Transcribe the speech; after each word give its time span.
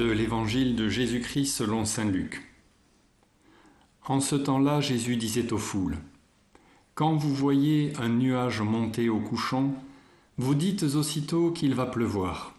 Évangile 0.00 0.74
de 0.74 0.88
Jésus-Christ 0.88 1.54
selon 1.54 1.84
Saint 1.84 2.06
Luc. 2.06 2.42
En 4.06 4.20
ce 4.20 4.36
temps-là, 4.36 4.80
Jésus 4.80 5.16
disait 5.16 5.52
aux 5.52 5.58
foules, 5.58 5.98
Quand 6.94 7.14
vous 7.14 7.34
voyez 7.34 7.92
un 7.98 8.08
nuage 8.08 8.62
monter 8.62 9.10
au 9.10 9.20
couchant, 9.20 9.74
vous 10.38 10.54
dites 10.54 10.82
aussitôt 10.82 11.50
qu'il 11.50 11.74
va 11.74 11.84
pleuvoir. 11.84 12.54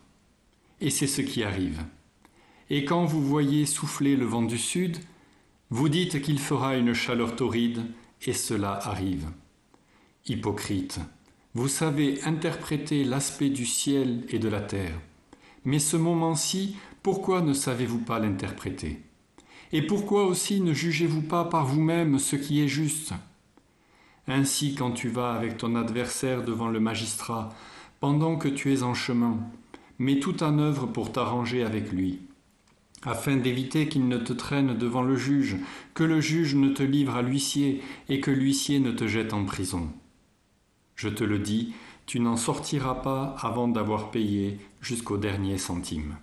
Et 0.80 0.91
c'est 0.91 1.07
ce 1.07 1.21
qui 1.21 1.43
arrive. 1.43 1.84
Et 2.70 2.85
quand 2.85 3.05
vous 3.05 3.23
voyez 3.23 3.65
souffler 3.65 4.15
le 4.15 4.25
vent 4.25 4.43
du 4.43 4.59
sud, 4.59 4.97
vous 5.71 5.89
dites 5.89 6.21
qu'il 6.21 6.39
fera 6.39 6.77
une 6.77 6.93
chaleur 6.93 7.36
torride, 7.36 7.84
et 8.22 8.34
cela 8.34 8.80
arrive. 8.88 9.27
Hypocrite, 10.27 11.00
vous 11.55 11.67
savez 11.67 12.22
interpréter 12.23 13.03
l'aspect 13.03 13.50
du 13.50 13.66
ciel 13.66 14.23
et 14.30 14.38
de 14.38 14.50
la 14.50 14.61
terre. 14.61 15.00
Mais 15.66 15.80
ce 15.80 15.97
moment-ci, 15.97 16.75
pourquoi 17.03 17.41
ne 17.41 17.52
savez-vous 17.52 17.99
pas 17.99 18.20
l'interpréter? 18.20 19.02
Et 19.73 19.81
pourquoi 19.81 20.25
aussi 20.25 20.61
ne 20.61 20.73
jugez-vous 20.73 21.23
pas 21.23 21.44
par 21.44 21.66
vous-même 21.66 22.17
ce 22.17 22.38
qui 22.38 22.61
est 22.61 22.70
juste? 22.70 23.13
Ainsi, 24.25 24.73
quand 24.73 24.91
tu 24.91 25.09
vas 25.09 25.34
avec 25.34 25.58
ton 25.58 25.75
adversaire 25.75 26.45
devant 26.45 26.70
le 26.70 26.80
magistrat, 26.80 27.49
pendant 27.99 28.38
que 28.38 28.47
tu 28.47 28.73
es 28.73 28.84
en 28.84 28.94
chemin, 28.94 29.38
mets 29.99 30.21
tout 30.21 30.44
en 30.44 30.58
œuvre 30.59 30.88
pour 30.88 31.11
t'arranger 31.11 31.63
avec 31.63 31.91
lui, 31.91 32.21
afin 33.02 33.35
d'éviter 33.35 33.89
qu'il 33.89 34.08
ne 34.08 34.17
te 34.17 34.31
traîne 34.31 34.77
devant 34.77 35.03
le 35.03 35.17
juge, 35.17 35.58
que 35.94 36.05
le 36.05 36.22
juge 36.22 36.55
ne 36.55 36.70
te 36.70 36.83
livre 36.83 37.17
à 37.17 37.22
l'huissier 37.22 37.81
et 38.08 38.22
que 38.22 38.31
l'huissier 38.31 38.80
ne 38.80 38.91
te 38.91 39.08
jette 39.08 39.33
en 39.33 39.44
prison. 39.44 39.89
Je 40.95 41.09
te 41.09 41.25
le 41.25 41.39
dis, 41.39 41.73
tu 42.06 42.22
n'en 42.22 42.38
sortiras 42.38 42.95
pas 42.95 43.35
avant 43.41 43.67
d'avoir 43.67 44.09
payé 44.09 44.58
jusqu'au 44.80 45.17
dernier 45.17 45.58
centime. 45.58 46.16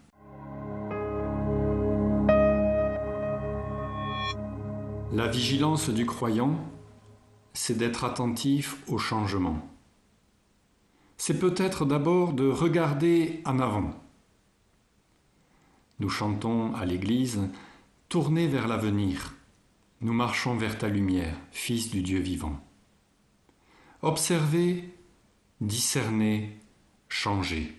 La 5.13 5.27
vigilance 5.27 5.91
du 5.91 6.07
croyant, 6.07 6.55
c'est 7.53 7.77
d'être 7.77 8.05
attentif 8.05 8.77
au 8.87 8.97
changement. 8.97 9.69
C'est 11.17 11.41
peut-être 11.41 11.85
d'abord 11.85 12.33
de 12.33 12.49
regarder 12.49 13.43
en 13.45 13.59
avant. 13.59 13.91
Nous 15.99 16.11
chantons 16.11 16.73
à 16.77 16.85
l'Église, 16.85 17.41
Tournez 18.09 18.47
vers 18.47 18.69
l'avenir, 18.69 19.35
nous 20.01 20.13
marchons 20.13 20.57
vers 20.57 20.79
ta 20.79 20.89
lumière, 20.89 21.37
Fils 21.51 21.91
du 21.91 22.03
Dieu 22.03 22.21
vivant. 22.21 22.61
Observez 24.03 24.95
discerner, 25.61 26.57
changer. 27.09 27.77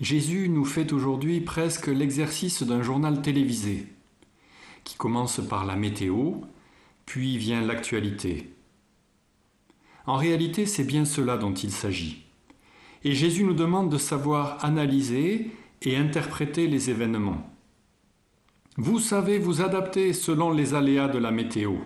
Jésus 0.00 0.48
nous 0.48 0.64
fait 0.64 0.92
aujourd'hui 0.92 1.40
presque 1.40 1.86
l'exercice 1.86 2.64
d'un 2.64 2.82
journal 2.82 3.22
télévisé, 3.22 3.93
qui 4.84 4.96
commence 4.96 5.40
par 5.48 5.64
la 5.64 5.76
météo, 5.76 6.34
puis 7.06 7.36
vient 7.38 7.62
l'actualité. 7.62 8.54
En 10.06 10.16
réalité, 10.16 10.66
c'est 10.66 10.84
bien 10.84 11.04
cela 11.04 11.36
dont 11.36 11.54
il 11.54 11.72
s'agit. 11.72 12.24
Et 13.02 13.12
Jésus 13.12 13.44
nous 13.44 13.54
demande 13.54 13.90
de 13.90 13.98
savoir 13.98 14.64
analyser 14.64 15.50
et 15.82 15.96
interpréter 15.96 16.66
les 16.66 16.90
événements. 16.90 17.50
Vous 18.76 18.98
savez 18.98 19.38
vous 19.38 19.62
adapter 19.62 20.12
selon 20.12 20.50
les 20.50 20.74
aléas 20.74 21.08
de 21.08 21.18
la 21.18 21.30
météo 21.30 21.76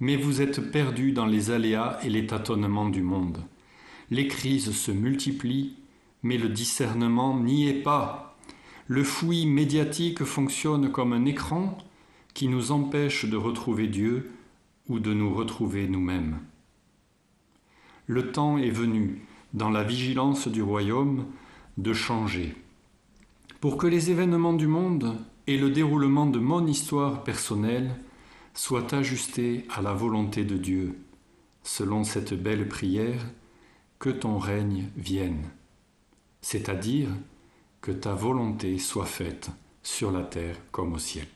mais 0.00 0.16
vous 0.16 0.40
êtes 0.40 0.70
perdu 0.70 1.12
dans 1.12 1.26
les 1.26 1.50
aléas 1.50 1.98
et 2.02 2.10
les 2.10 2.26
tâtonnements 2.26 2.88
du 2.88 3.02
monde. 3.02 3.38
Les 4.10 4.28
crises 4.28 4.72
se 4.72 4.90
multiplient, 4.90 5.76
mais 6.22 6.36
le 6.36 6.48
discernement 6.48 7.38
n'y 7.38 7.68
est 7.68 7.82
pas. 7.82 8.33
Le 8.86 9.02
fouillis 9.02 9.46
médiatique 9.46 10.24
fonctionne 10.24 10.90
comme 10.90 11.14
un 11.14 11.24
écran 11.24 11.78
qui 12.34 12.48
nous 12.48 12.70
empêche 12.70 13.24
de 13.24 13.36
retrouver 13.36 13.86
Dieu 13.86 14.30
ou 14.88 14.98
de 14.98 15.14
nous 15.14 15.32
retrouver 15.32 15.88
nous-mêmes. 15.88 16.38
Le 18.06 18.30
temps 18.30 18.58
est 18.58 18.70
venu, 18.70 19.22
dans 19.54 19.70
la 19.70 19.82
vigilance 19.82 20.48
du 20.48 20.62
royaume, 20.62 21.24
de 21.78 21.94
changer. 21.94 22.54
Pour 23.60 23.78
que 23.78 23.86
les 23.86 24.10
événements 24.10 24.52
du 24.52 24.66
monde 24.66 25.16
et 25.46 25.56
le 25.56 25.70
déroulement 25.70 26.26
de 26.26 26.38
mon 26.38 26.66
histoire 26.66 27.24
personnelle 27.24 27.96
soit 28.52 28.92
ajusté 28.92 29.64
à 29.74 29.80
la 29.80 29.94
volonté 29.94 30.44
de 30.44 30.58
Dieu, 30.58 30.98
selon 31.62 32.04
cette 32.04 32.34
belle 32.34 32.68
prière, 32.68 33.24
que 33.98 34.10
ton 34.10 34.38
règne 34.38 34.90
vienne, 34.96 35.48
c'est-à-dire 36.42 37.08
que 37.84 37.92
ta 37.92 38.14
volonté 38.14 38.78
soit 38.78 39.04
faite 39.04 39.50
sur 39.82 40.10
la 40.10 40.22
terre 40.22 40.56
comme 40.72 40.94
au 40.94 40.98
ciel. 40.98 41.26